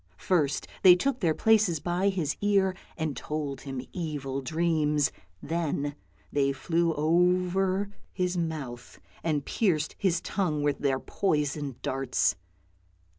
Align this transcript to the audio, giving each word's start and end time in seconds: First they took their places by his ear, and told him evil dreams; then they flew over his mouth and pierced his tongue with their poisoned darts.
First 0.17 0.65
they 0.81 0.95
took 0.95 1.19
their 1.19 1.35
places 1.35 1.79
by 1.79 2.09
his 2.09 2.35
ear, 2.41 2.75
and 2.97 3.15
told 3.15 3.61
him 3.61 3.85
evil 3.93 4.41
dreams; 4.41 5.11
then 5.43 5.93
they 6.31 6.51
flew 6.53 6.91
over 6.95 7.87
his 8.11 8.35
mouth 8.35 8.99
and 9.23 9.45
pierced 9.45 9.95
his 9.99 10.19
tongue 10.19 10.63
with 10.63 10.79
their 10.79 10.99
poisoned 10.99 11.83
darts. 11.83 12.35